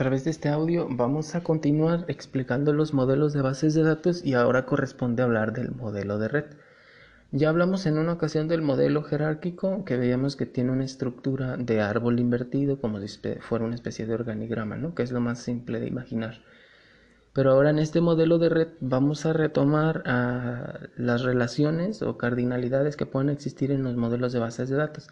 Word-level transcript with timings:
través 0.00 0.24
de 0.24 0.30
este 0.30 0.48
audio 0.48 0.88
vamos 0.90 1.34
a 1.34 1.42
continuar 1.42 2.06
explicando 2.08 2.72
los 2.72 2.94
modelos 2.94 3.34
de 3.34 3.42
bases 3.42 3.74
de 3.74 3.82
datos 3.82 4.24
y 4.24 4.32
ahora 4.32 4.64
corresponde 4.64 5.22
hablar 5.22 5.52
del 5.52 5.72
modelo 5.72 6.18
de 6.18 6.28
red. 6.28 6.44
Ya 7.32 7.50
hablamos 7.50 7.84
en 7.84 7.98
una 7.98 8.14
ocasión 8.14 8.48
del 8.48 8.62
modelo 8.62 9.02
jerárquico 9.02 9.84
que 9.84 9.98
veíamos 9.98 10.36
que 10.36 10.46
tiene 10.46 10.72
una 10.72 10.86
estructura 10.86 11.58
de 11.58 11.82
árbol 11.82 12.18
invertido 12.18 12.80
como 12.80 12.98
si 12.98 13.18
fuera 13.40 13.66
una 13.66 13.74
especie 13.74 14.06
de 14.06 14.14
organigrama, 14.14 14.78
¿no? 14.78 14.94
que 14.94 15.02
es 15.02 15.12
lo 15.12 15.20
más 15.20 15.38
simple 15.38 15.80
de 15.80 15.88
imaginar. 15.88 16.38
Pero 17.34 17.50
ahora 17.50 17.68
en 17.68 17.78
este 17.78 18.00
modelo 18.00 18.38
de 18.38 18.48
red 18.48 18.68
vamos 18.80 19.26
a 19.26 19.34
retomar 19.34 20.02
a 20.06 20.80
las 20.96 21.20
relaciones 21.24 22.00
o 22.00 22.16
cardinalidades 22.16 22.96
que 22.96 23.04
pueden 23.04 23.28
existir 23.28 23.70
en 23.70 23.82
los 23.82 23.96
modelos 23.96 24.32
de 24.32 24.38
bases 24.38 24.70
de 24.70 24.76
datos. 24.76 25.08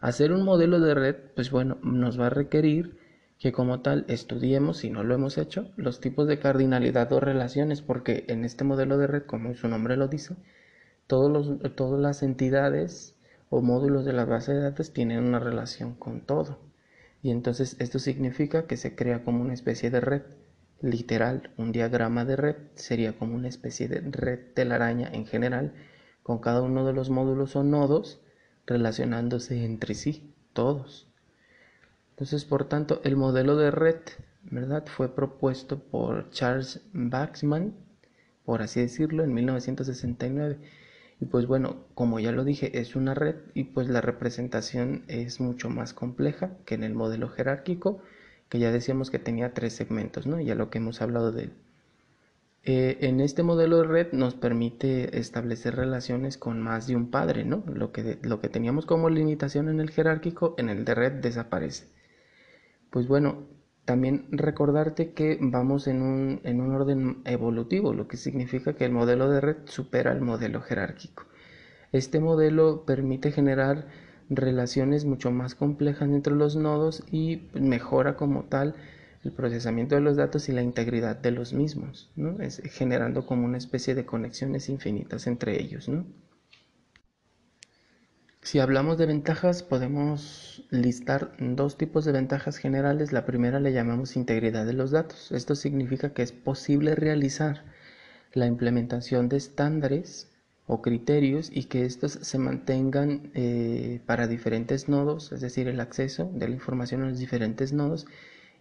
Hacer 0.00 0.32
un 0.32 0.44
modelo 0.44 0.80
de 0.80 0.94
red, 0.96 1.16
pues 1.36 1.52
bueno, 1.52 1.78
nos 1.84 2.18
va 2.20 2.26
a 2.26 2.30
requerir 2.30 3.05
que 3.38 3.52
como 3.52 3.80
tal 3.80 4.04
estudiemos, 4.08 4.78
si 4.78 4.90
no 4.90 5.04
lo 5.04 5.14
hemos 5.14 5.38
hecho, 5.38 5.70
los 5.76 6.00
tipos 6.00 6.26
de 6.26 6.38
cardinalidad 6.38 7.12
o 7.12 7.20
relaciones, 7.20 7.82
porque 7.82 8.24
en 8.28 8.44
este 8.44 8.64
modelo 8.64 8.96
de 8.98 9.06
red, 9.06 9.22
como 9.24 9.54
su 9.54 9.68
nombre 9.68 9.96
lo 9.96 10.08
dice, 10.08 10.36
todos 11.06 11.30
los, 11.30 11.74
todas 11.74 12.00
las 12.00 12.22
entidades 12.22 13.14
o 13.50 13.60
módulos 13.60 14.04
de 14.04 14.12
la 14.12 14.24
base 14.24 14.52
de 14.54 14.60
datos 14.60 14.92
tienen 14.92 15.22
una 15.24 15.38
relación 15.38 15.94
con 15.94 16.20
todo. 16.20 16.58
Y 17.22 17.30
entonces 17.30 17.76
esto 17.78 17.98
significa 17.98 18.66
que 18.66 18.76
se 18.76 18.94
crea 18.94 19.24
como 19.24 19.42
una 19.42 19.54
especie 19.54 19.90
de 19.90 20.00
red. 20.00 20.22
Literal, 20.80 21.50
un 21.56 21.72
diagrama 21.72 22.24
de 22.24 22.36
red 22.36 22.56
sería 22.74 23.18
como 23.18 23.34
una 23.34 23.48
especie 23.48 23.88
de 23.88 24.00
red 24.00 24.40
telaraña 24.54 25.08
en 25.12 25.26
general, 25.26 25.72
con 26.22 26.38
cada 26.38 26.62
uno 26.62 26.86
de 26.86 26.92
los 26.92 27.10
módulos 27.10 27.56
o 27.56 27.62
nodos 27.62 28.20
relacionándose 28.66 29.64
entre 29.64 29.94
sí, 29.94 30.34
todos. 30.52 31.08
Entonces, 32.16 32.46
por 32.46 32.64
tanto, 32.64 33.02
el 33.04 33.14
modelo 33.14 33.56
de 33.56 33.70
red, 33.70 34.00
¿verdad? 34.44 34.86
Fue 34.86 35.14
propuesto 35.14 35.78
por 35.78 36.30
Charles 36.30 36.80
Baxman, 36.94 37.74
por 38.46 38.62
así 38.62 38.80
decirlo, 38.80 39.22
en 39.22 39.34
1969. 39.34 40.56
Y 41.20 41.26
pues 41.26 41.46
bueno, 41.46 41.84
como 41.94 42.18
ya 42.18 42.32
lo 42.32 42.42
dije, 42.42 42.80
es 42.80 42.96
una 42.96 43.12
red 43.12 43.36
y 43.52 43.64
pues 43.64 43.90
la 43.90 44.00
representación 44.00 45.04
es 45.08 45.40
mucho 45.40 45.68
más 45.68 45.92
compleja 45.92 46.56
que 46.64 46.74
en 46.74 46.84
el 46.84 46.94
modelo 46.94 47.28
jerárquico, 47.28 48.00
que 48.48 48.60
ya 48.60 48.72
decíamos 48.72 49.10
que 49.10 49.18
tenía 49.18 49.52
tres 49.52 49.74
segmentos, 49.74 50.26
¿no? 50.26 50.40
Ya 50.40 50.54
lo 50.54 50.70
que 50.70 50.78
hemos 50.78 51.02
hablado 51.02 51.32
de 51.32 51.42
él. 51.44 51.52
Eh, 52.62 52.96
en 53.02 53.20
este 53.20 53.42
modelo 53.42 53.82
de 53.82 53.88
red 53.88 54.12
nos 54.12 54.34
permite 54.34 55.18
establecer 55.18 55.76
relaciones 55.76 56.38
con 56.38 56.62
más 56.62 56.86
de 56.86 56.96
un 56.96 57.10
padre, 57.10 57.44
¿no? 57.44 57.62
Lo 57.66 57.92
que, 57.92 58.18
lo 58.22 58.40
que 58.40 58.48
teníamos 58.48 58.86
como 58.86 59.10
limitación 59.10 59.68
en 59.68 59.80
el 59.80 59.90
jerárquico, 59.90 60.54
en 60.56 60.70
el 60.70 60.86
de 60.86 60.94
red 60.94 61.12
desaparece. 61.12 61.94
Pues 62.96 63.08
bueno, 63.08 63.46
también 63.84 64.24
recordarte 64.30 65.12
que 65.12 65.36
vamos 65.38 65.86
en 65.86 66.00
un, 66.00 66.40
en 66.44 66.62
un 66.62 66.74
orden 66.74 67.20
evolutivo, 67.26 67.92
lo 67.92 68.08
que 68.08 68.16
significa 68.16 68.72
que 68.72 68.86
el 68.86 68.92
modelo 68.92 69.28
de 69.28 69.42
red 69.42 69.56
supera 69.66 70.12
el 70.12 70.22
modelo 70.22 70.62
jerárquico. 70.62 71.24
Este 71.92 72.20
modelo 72.20 72.86
permite 72.86 73.32
generar 73.32 73.86
relaciones 74.30 75.04
mucho 75.04 75.30
más 75.30 75.54
complejas 75.54 76.08
entre 76.08 76.34
los 76.34 76.56
nodos 76.56 77.04
y 77.12 77.42
mejora 77.52 78.16
como 78.16 78.44
tal 78.44 78.74
el 79.24 79.32
procesamiento 79.32 79.94
de 79.94 80.00
los 80.00 80.16
datos 80.16 80.48
y 80.48 80.52
la 80.52 80.62
integridad 80.62 81.16
de 81.16 81.32
los 81.32 81.52
mismos, 81.52 82.10
¿no? 82.16 82.40
es, 82.40 82.62
generando 82.64 83.26
como 83.26 83.44
una 83.44 83.58
especie 83.58 83.94
de 83.94 84.06
conexiones 84.06 84.70
infinitas 84.70 85.26
entre 85.26 85.60
ellos. 85.62 85.86
¿no? 85.90 86.06
Si 88.46 88.60
hablamos 88.60 88.96
de 88.96 89.06
ventajas, 89.06 89.64
podemos 89.64 90.62
listar 90.70 91.32
dos 91.40 91.76
tipos 91.76 92.04
de 92.04 92.12
ventajas 92.12 92.58
generales. 92.58 93.10
La 93.10 93.26
primera 93.26 93.58
le 93.58 93.72
llamamos 93.72 94.14
integridad 94.14 94.64
de 94.64 94.72
los 94.72 94.92
datos. 94.92 95.32
Esto 95.32 95.56
significa 95.56 96.10
que 96.10 96.22
es 96.22 96.30
posible 96.30 96.94
realizar 96.94 97.64
la 98.34 98.46
implementación 98.46 99.28
de 99.28 99.38
estándares 99.38 100.30
o 100.68 100.80
criterios 100.80 101.50
y 101.52 101.64
que 101.64 101.86
estos 101.86 102.12
se 102.12 102.38
mantengan 102.38 103.32
eh, 103.34 104.00
para 104.06 104.28
diferentes 104.28 104.88
nodos, 104.88 105.32
es 105.32 105.40
decir, 105.40 105.66
el 105.66 105.80
acceso 105.80 106.30
de 106.32 106.46
la 106.46 106.54
información 106.54 107.02
a 107.02 107.08
los 107.08 107.18
diferentes 107.18 107.72
nodos 107.72 108.06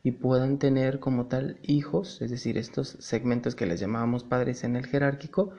y 0.01 0.13
puedan 0.13 0.57
tener 0.57 0.99
como 0.99 1.27
tal 1.27 1.59
hijos, 1.61 2.23
es 2.23 2.31
decir, 2.31 2.57
estos 2.57 2.97
segmentos 2.99 3.53
que 3.53 3.67
les 3.67 3.81
llamábamos 3.81 4.23
padres 4.23 4.63
en 4.63 4.77
el 4.77 4.87
jerárquico, 4.87 5.53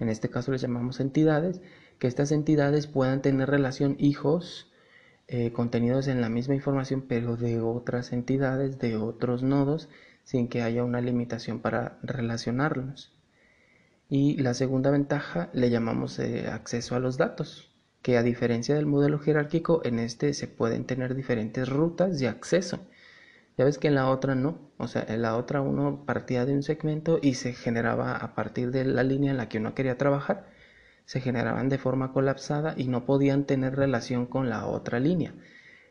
en 0.00 0.08
este 0.08 0.28
caso 0.30 0.50
les 0.50 0.62
llamamos 0.62 0.98
entidades, 0.98 1.60
que 1.98 2.06
estas 2.06 2.32
entidades 2.32 2.86
puedan 2.86 3.22
tener 3.22 3.50
relación 3.50 3.96
hijos 3.98 4.70
eh, 5.26 5.52
contenidos 5.52 6.08
en 6.08 6.20
la 6.20 6.30
misma 6.30 6.54
información 6.54 7.04
pero 7.06 7.36
de 7.36 7.60
otras 7.60 8.12
entidades, 8.12 8.78
de 8.78 8.96
otros 8.96 9.42
nodos, 9.42 9.88
sin 10.24 10.48
que 10.48 10.62
haya 10.62 10.84
una 10.84 11.00
limitación 11.00 11.60
para 11.60 11.98
relacionarlos. 12.02 13.12
Y 14.08 14.36
la 14.38 14.54
segunda 14.54 14.90
ventaja 14.90 15.50
le 15.52 15.68
llamamos 15.68 16.18
eh, 16.18 16.48
acceso 16.48 16.96
a 16.96 16.98
los 16.98 17.18
datos, 17.18 17.70
que 18.00 18.16
a 18.16 18.22
diferencia 18.22 18.74
del 18.74 18.86
modelo 18.86 19.18
jerárquico, 19.18 19.82
en 19.84 19.98
este 19.98 20.32
se 20.32 20.46
pueden 20.46 20.86
tener 20.86 21.14
diferentes 21.14 21.68
rutas 21.68 22.18
de 22.18 22.28
acceso. 22.28 22.80
Ya 23.58 23.64
ves 23.64 23.78
que 23.78 23.88
en 23.88 23.96
la 23.96 24.08
otra 24.08 24.34
no, 24.34 24.70
o 24.78 24.86
sea, 24.88 25.04
en 25.08 25.20
la 25.20 25.36
otra 25.36 25.60
uno 25.60 26.04
partía 26.06 26.46
de 26.46 26.54
un 26.54 26.62
segmento 26.62 27.18
y 27.20 27.34
se 27.34 27.52
generaba 27.52 28.16
a 28.16 28.34
partir 28.34 28.70
de 28.70 28.84
la 28.84 29.02
línea 29.02 29.32
en 29.32 29.36
la 29.36 29.48
que 29.48 29.58
uno 29.58 29.74
quería 29.74 29.98
trabajar 29.98 30.46
se 31.08 31.22
generaban 31.22 31.70
de 31.70 31.78
forma 31.78 32.12
colapsada 32.12 32.74
y 32.76 32.86
no 32.86 33.06
podían 33.06 33.44
tener 33.44 33.74
relación 33.74 34.26
con 34.26 34.50
la 34.50 34.66
otra 34.66 35.00
línea. 35.00 35.32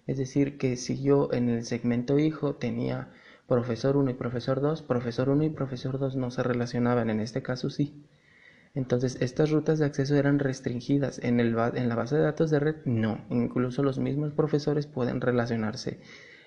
Es 0.05 0.19
decir, 0.19 0.59
que 0.59 0.77
si 0.77 1.01
yo 1.01 1.29
en 1.33 1.49
el 1.49 1.65
segmento 1.65 2.19
hijo 2.19 2.53
tenía 2.53 3.09
profesor 3.47 3.97
1 3.97 4.11
y 4.11 4.13
profesor 4.13 4.61
2, 4.61 4.83
profesor 4.83 5.29
1 5.29 5.45
y 5.45 5.49
profesor 5.49 5.97
2 5.97 6.17
no 6.17 6.29
se 6.29 6.43
relacionaban, 6.43 7.09
en 7.09 7.19
este 7.19 7.41
caso 7.41 7.71
sí. 7.71 8.05
Entonces, 8.75 9.17
estas 9.19 9.49
rutas 9.49 9.79
de 9.79 9.85
acceso 9.85 10.15
eran 10.15 10.37
restringidas. 10.37 11.17
En, 11.23 11.39
el, 11.39 11.57
en 11.73 11.89
la 11.89 11.95
base 11.95 12.15
de 12.15 12.21
datos 12.21 12.51
de 12.51 12.59
red, 12.59 12.75
no. 12.85 13.25
Incluso 13.31 13.81
los 13.81 13.97
mismos 13.97 14.33
profesores 14.33 14.85
pueden 14.85 15.19
relacionarse 15.19 15.99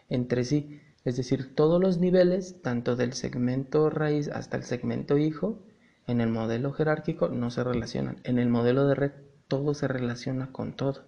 entre 0.09 0.45
sí. 0.45 0.81
Es 1.05 1.17
decir, 1.17 1.57
todos 1.57 1.83
los 1.83 1.99
niveles, 1.99 2.63
tanto 2.63 2.95
del 2.95 3.15
segmento 3.15 3.91
raíz 3.91 4.29
hasta 4.29 4.57
el 4.57 4.63
segmento 4.63 5.19
hijo, 5.19 5.59
en 6.11 6.21
el 6.21 6.29
modelo 6.29 6.73
jerárquico 6.73 7.29
no 7.29 7.51
se 7.51 7.63
relacionan. 7.63 8.17
En 8.25 8.39
el 8.39 8.49
modelo 8.49 8.87
de 8.89 8.97
red 8.97 9.13
todo 9.47 9.75
se 9.75 9.87
relaciona 9.87 10.51
con 10.51 10.73
todo. 10.73 11.05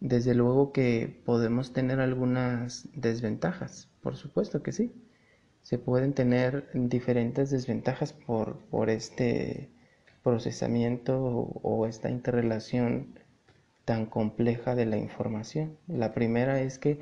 Desde 0.00 0.34
luego 0.34 0.72
que 0.72 1.20
podemos 1.24 1.72
tener 1.72 1.98
algunas 1.98 2.88
desventajas, 2.94 3.88
por 4.00 4.16
supuesto 4.16 4.62
que 4.62 4.70
sí. 4.70 4.92
Se 5.62 5.76
pueden 5.76 6.14
tener 6.14 6.70
diferentes 6.72 7.50
desventajas 7.50 8.12
por, 8.12 8.58
por 8.70 8.90
este 8.90 9.68
procesamiento 10.22 11.20
o 11.20 11.86
esta 11.86 12.10
interrelación 12.10 13.18
tan 13.84 14.06
compleja 14.06 14.76
de 14.76 14.86
la 14.86 14.98
información. 14.98 15.76
La 15.88 16.14
primera 16.14 16.60
es 16.60 16.78
que 16.78 17.00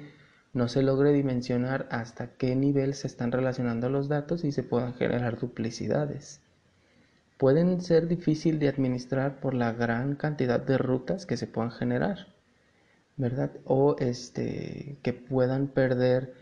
no 0.55 0.69
se 0.69 0.83
logre 0.83 1.13
dimensionar 1.13 1.87
hasta 1.91 2.29
qué 2.39 2.57
nivel 2.57 2.95
se 2.95 3.09
están 3.09 3.31
relacionando 3.31 3.91
los 3.91 4.09
datos 4.09 4.43
y 4.43 4.53
se 4.53 4.63
puedan 4.63 4.95
generar 4.95 5.39
duplicidades 5.39 6.41
pueden 7.39 7.81
ser 7.81 8.09
difícil 8.09 8.59
de 8.59 8.69
administrar 8.69 9.41
por 9.41 9.55
la 9.55 9.73
gran 9.73 10.17
cantidad 10.17 10.61
de 10.61 10.79
rutas 10.79 11.27
que 11.27 11.37
se 11.37 11.47
puedan 11.47 11.71
generar, 11.71 12.29
¿verdad? 13.17 13.51
O 13.65 13.97
este, 13.99 14.99
que 15.03 15.13
puedan 15.13 15.69
perder 15.69 16.35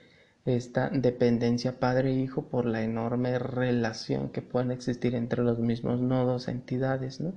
esta 0.44 0.91
dependencia 0.91 1.81
padre-hijo 1.81 2.43
por 2.43 2.66
la 2.66 2.82
enorme 2.82 3.38
relación 3.38 4.28
que 4.31 4.43
puedan 4.43 4.71
existir 4.71 5.15
entre 5.15 5.43
los 5.43 5.59
mismos 5.59 6.00
nodos, 6.00 6.49
entidades, 6.49 7.21
¿no? 7.21 7.34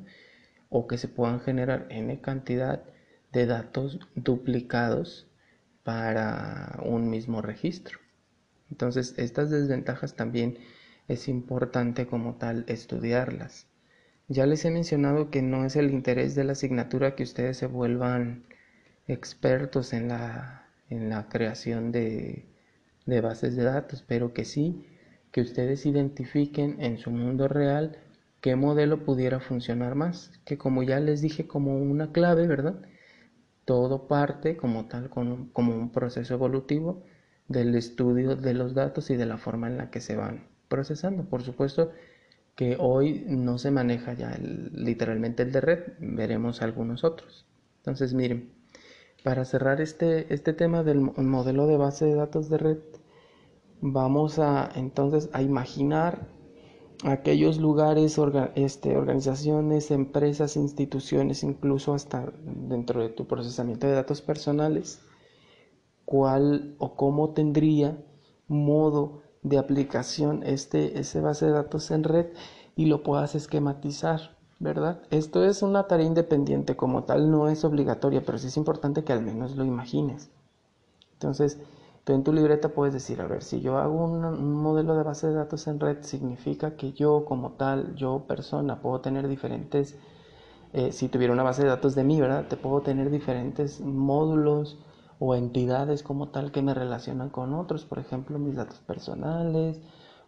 O 0.70 0.88
que 0.88 0.98
se 0.98 1.08
puedan 1.08 1.40
generar 1.40 1.88
n 1.90 2.20
cantidad 2.22 2.84
de 3.32 3.46
datos 3.46 4.00
duplicados 4.16 5.28
para 5.84 6.80
un 6.84 7.10
mismo 7.10 7.42
registro. 7.42 8.00
Entonces, 8.70 9.14
estas 9.18 9.50
desventajas 9.50 10.16
también 10.16 10.58
es 11.08 11.28
importante 11.28 12.08
como 12.08 12.36
tal 12.36 12.66
estudiarlas. 12.68 13.68
Ya 14.28 14.46
les 14.46 14.66
he 14.66 14.72
mencionado 14.72 15.30
que 15.30 15.42
no 15.42 15.66
es 15.66 15.76
el 15.78 15.92
interés 15.92 16.36
de 16.36 16.44
la 16.44 16.52
asignatura 16.52 17.16
que 17.16 17.24
ustedes 17.24 17.58
se 17.58 17.68
vuelvan 17.68 18.46
expertos 19.08 19.94
en 19.94 20.10
la, 20.10 20.68
en 20.90 21.10
la 21.10 21.30
creación 21.30 21.92
de, 21.92 22.46
de 23.06 23.22
bases 23.22 23.56
de 23.56 23.64
datos, 23.64 24.04
pero 24.06 24.34
que 24.34 24.46
sí 24.46 24.86
que 25.32 25.42
ustedes 25.42 25.86
identifiquen 25.86 26.82
en 26.82 26.98
su 26.98 27.12
mundo 27.12 27.48
real 27.48 27.98
qué 28.42 28.56
modelo 28.56 29.06
pudiera 29.06 29.40
funcionar 29.40 29.96
más, 29.96 30.32
que 30.46 30.58
como 30.58 30.84
ya 30.84 31.00
les 31.00 31.22
dije 31.22 31.48
como 31.48 31.78
una 31.78 32.12
clave, 32.12 32.48
¿verdad? 32.48 32.82
Todo 33.66 34.08
parte 34.08 34.58
como 34.58 34.88
tal, 34.88 35.10
como 35.10 35.76
un 35.76 35.92
proceso 35.92 36.34
evolutivo 36.34 37.04
del 37.48 37.76
estudio 37.76 38.36
de 38.36 38.54
los 38.54 38.74
datos 38.74 39.10
y 39.10 39.16
de 39.16 39.26
la 39.26 39.38
forma 39.38 39.68
en 39.68 39.78
la 39.78 39.90
que 39.90 40.02
se 40.02 40.16
van 40.16 40.57
procesando. 40.68 41.24
Por 41.26 41.44
supuesto 41.44 41.92
que 42.56 42.78
hoy 42.80 43.24
no 43.28 43.58
se 43.58 43.72
maneja 43.72 44.14
ya 44.14 44.38
literalmente 44.40 45.44
el 45.44 45.52
de 45.52 45.62
red, 45.62 45.80
veremos 46.00 46.62
algunos 46.62 47.04
otros. 47.04 47.46
Entonces, 47.78 48.14
miren, 48.14 48.52
para 49.24 49.46
cerrar 49.46 49.82
este, 49.82 50.34
este 50.34 50.54
tema 50.54 50.84
del 50.84 51.00
modelo 51.02 51.68
de 51.68 51.78
base 51.78 52.06
de 52.06 52.16
datos 52.16 52.50
de 52.50 52.58
red, 52.58 52.78
Vamos 53.82 54.40
a 54.40 54.72
entonces 54.76 55.30
a 55.34 55.44
imaginar 55.44 56.28
aquellos 57.04 57.60
lugares, 57.60 58.20
este, 58.56 58.98
organizaciones, 58.98 59.92
empresas, 59.92 60.58
instituciones, 60.58 61.44
incluso 61.44 61.94
hasta 61.94 62.34
dentro 62.44 63.04
de 63.04 63.10
tu 63.10 63.28
procesamiento 63.28 63.86
de 63.86 63.94
datos 63.94 64.24
personales, 64.24 65.00
cuál 66.06 66.76
o 66.80 66.96
cómo 66.96 67.34
tendría 67.36 68.04
modo 68.48 69.22
de 69.44 69.58
aplicación 69.58 70.44
este, 70.44 71.00
ese 71.00 71.22
base 71.22 71.46
de 71.46 71.52
datos 71.52 71.92
en 71.92 72.04
red 72.04 72.28
y 72.76 72.86
lo 72.86 73.04
puedas 73.04 73.36
esquematizar, 73.36 74.36
¿verdad? 74.60 75.02
Esto 75.10 75.46
es 75.46 75.62
una 75.62 75.88
tarea 75.88 76.06
independiente 76.06 76.76
como 76.76 77.04
tal, 77.04 77.32
no 77.32 77.48
es 77.48 77.64
obligatoria, 77.64 78.24
pero 78.26 78.38
sí 78.38 78.48
es 78.48 78.58
importante 78.58 79.04
que 79.04 79.14
al 79.14 79.22
menos 79.22 79.56
lo 79.56 79.66
imagines. 79.66 80.30
Entonces, 81.14 81.58
Tú 82.08 82.14
en 82.14 82.24
tu 82.24 82.32
libreta 82.32 82.70
puedes 82.70 82.94
decir, 82.94 83.20
a 83.20 83.28
ver, 83.28 83.44
si 83.44 83.60
yo 83.60 83.80
hago 83.80 84.06
un, 84.06 84.54
modelo 84.54 84.96
de 84.96 85.04
base 85.04 85.28
de 85.28 85.34
datos 85.34 85.68
en 85.68 85.78
red, 85.78 85.98
significa 86.04 86.78
que 86.78 86.94
yo 86.94 87.26
como 87.26 87.52
tal, 87.52 87.96
yo 87.98 88.24
persona, 88.26 88.80
puedo 88.80 89.02
tener 89.02 89.28
diferentes, 89.28 89.98
eh, 90.72 90.94
si 90.94 91.10
tuviera 91.10 91.34
una 91.34 91.44
base 91.44 91.64
de 91.64 91.68
datos 91.68 91.96
de 91.96 92.06
mí, 92.06 92.22
¿verdad? 92.22 92.46
Te 92.48 92.56
puedo 92.56 92.80
tener 92.80 93.10
diferentes 93.10 93.82
módulos 93.82 94.78
o 95.20 95.36
entidades 95.36 96.04
como 96.04 96.30
tal 96.30 96.52
que 96.52 96.62
me 96.62 96.74
relacionan 96.74 97.30
con 97.30 97.54
otros, 97.54 97.86
por 97.86 98.00
ejemplo, 98.00 98.38
mis 98.40 98.56
datos 98.56 98.80
personales, 98.80 99.80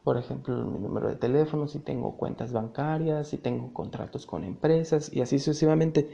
por 0.04 0.18
ejemplo, 0.18 0.56
mi 0.66 0.80
número 0.80 1.10
de 1.10 1.16
teléfono, 1.16 1.68
si 1.68 1.80
tengo 1.80 2.18
cuentas 2.18 2.52
bancarias, 2.52 3.28
si 3.28 3.38
tengo 3.38 3.74
contratos 3.74 4.26
con 4.26 4.44
empresas 4.44 5.12
y 5.14 5.22
así 5.22 5.40
sucesivamente. 5.40 6.10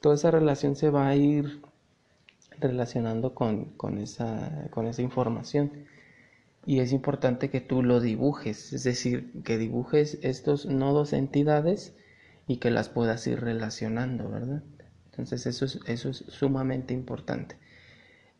Toda 0.00 0.16
esa 0.16 0.30
relación 0.30 0.76
se 0.76 0.90
va 0.90 1.08
a 1.08 1.16
ir 1.16 1.62
relacionando 2.60 3.34
con, 3.34 3.66
con, 3.76 3.98
esa, 3.98 4.68
con 4.70 4.86
esa 4.86 5.02
información. 5.02 5.70
Y 6.66 6.80
es 6.80 6.92
importante 6.92 7.48
que 7.50 7.60
tú 7.60 7.82
lo 7.82 8.00
dibujes, 8.00 8.72
es 8.72 8.84
decir, 8.84 9.32
que 9.42 9.56
dibujes 9.56 10.18
estos 10.22 10.66
nodos 10.66 11.12
entidades 11.12 11.94
y 12.46 12.56
que 12.58 12.70
las 12.70 12.88
puedas 12.88 13.26
ir 13.26 13.40
relacionando, 13.40 14.28
¿verdad? 14.28 14.62
Entonces 15.10 15.46
eso 15.46 15.64
es, 15.64 15.80
eso 15.86 16.10
es 16.10 16.24
sumamente 16.28 16.92
importante. 16.92 17.56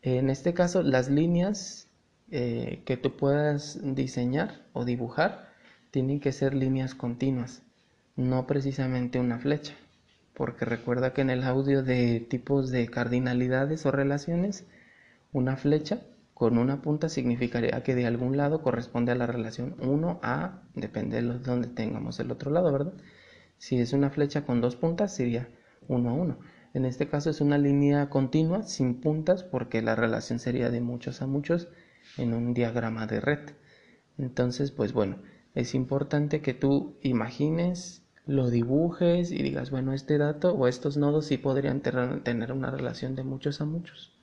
En 0.01 0.29
este 0.29 0.53
caso, 0.53 0.83
las 0.83 1.09
líneas 1.09 1.87
eh, 2.31 2.81
que 2.85 2.97
tú 2.97 3.17
puedas 3.17 3.79
diseñar 3.81 4.65
o 4.73 4.85
dibujar 4.85 5.49
tienen 5.91 6.19
que 6.19 6.31
ser 6.31 6.53
líneas 6.53 6.95
continuas, 6.95 7.63
no 8.15 8.47
precisamente 8.47 9.19
una 9.19 9.39
flecha 9.39 9.73
porque 10.39 10.63
recuerda 10.63 11.11
que 11.11 11.19
en 11.19 11.29
el 11.29 11.43
audio 11.43 11.83
de 11.83 12.21
tipos 12.21 12.71
de 12.71 12.87
cardinalidades 12.87 13.85
o 13.85 13.91
relaciones, 13.91 14.65
una 15.33 15.57
flecha 15.57 15.99
con 16.33 16.57
una 16.57 16.81
punta 16.81 17.09
significaría 17.09 17.83
que 17.83 17.93
de 17.93 18.05
algún 18.05 18.37
lado 18.37 18.61
corresponde 18.61 19.11
a 19.11 19.15
la 19.15 19.27
relación 19.27 19.75
1 19.81 20.21
a, 20.23 20.61
depende 20.75 21.21
de 21.21 21.39
donde 21.39 21.67
tengamos 21.67 22.21
el 22.21 22.31
otro 22.31 22.51
lado, 22.51 22.71
¿verdad? 22.71 22.93
Si 23.57 23.81
es 23.81 23.91
una 23.91 24.11
flecha 24.11 24.45
con 24.45 24.61
dos 24.61 24.77
puntas, 24.77 25.13
sería 25.13 25.49
1 25.89 26.09
a 26.09 26.13
1. 26.13 26.37
En 26.73 26.85
este 26.85 27.07
caso 27.07 27.29
es 27.29 27.41
una 27.41 27.57
línea 27.57 28.09
continua 28.09 28.63
sin 28.63 29.01
puntas 29.01 29.43
porque 29.43 29.81
la 29.81 29.95
relación 29.95 30.39
sería 30.39 30.69
de 30.69 30.81
muchos 30.81 31.21
a 31.21 31.27
muchos 31.27 31.67
en 32.17 32.33
un 32.33 32.53
diagrama 32.53 33.07
de 33.07 33.19
red. 33.19 33.39
Entonces, 34.17 34.71
pues 34.71 34.93
bueno, 34.93 35.17
es 35.55 35.73
importante 35.73 36.41
que 36.41 36.53
tú 36.53 36.97
imagines 37.01 38.03
lo 38.25 38.49
dibujes 38.49 39.31
y 39.31 39.41
digas, 39.41 39.71
bueno, 39.71 39.93
este 39.93 40.17
dato 40.19 40.53
o 40.53 40.67
estos 40.67 40.97
nodos 40.97 41.25
sí 41.25 41.37
podrían 41.37 41.81
tener 41.81 42.51
una 42.51 42.69
relación 42.69 43.15
de 43.15 43.23
muchos 43.23 43.61
a 43.61 43.65
muchos. 43.65 44.18